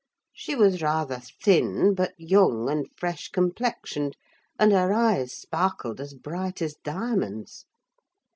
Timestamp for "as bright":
6.01-6.59